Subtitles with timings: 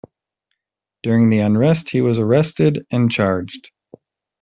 [1.03, 3.69] During the unrest he was arrested and charged.